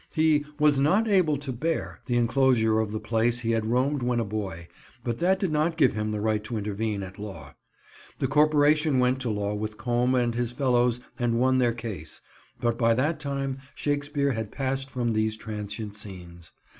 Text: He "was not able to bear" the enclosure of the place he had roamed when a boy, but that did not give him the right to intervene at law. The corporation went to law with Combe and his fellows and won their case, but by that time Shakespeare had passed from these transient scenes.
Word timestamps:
He 0.15 0.45
"was 0.57 0.79
not 0.79 1.07
able 1.07 1.37
to 1.37 1.51
bear" 1.53 1.99
the 2.07 2.15
enclosure 2.15 2.79
of 2.79 2.91
the 2.91 2.99
place 2.99 3.41
he 3.41 3.51
had 3.51 3.67
roamed 3.67 4.01
when 4.01 4.19
a 4.19 4.25
boy, 4.25 4.67
but 5.03 5.19
that 5.19 5.37
did 5.37 5.51
not 5.51 5.77
give 5.77 5.93
him 5.93 6.09
the 6.11 6.19
right 6.19 6.43
to 6.45 6.57
intervene 6.57 7.03
at 7.03 7.19
law. 7.19 7.53
The 8.17 8.27
corporation 8.27 8.97
went 8.97 9.19
to 9.21 9.29
law 9.29 9.53
with 9.53 9.77
Combe 9.77 10.15
and 10.15 10.33
his 10.33 10.53
fellows 10.53 11.01
and 11.19 11.39
won 11.39 11.59
their 11.59 11.71
case, 11.71 12.19
but 12.59 12.79
by 12.79 12.95
that 12.95 13.19
time 13.19 13.59
Shakespeare 13.75 14.31
had 14.31 14.51
passed 14.51 14.89
from 14.89 15.09
these 15.09 15.37
transient 15.37 15.95
scenes. 15.95 16.51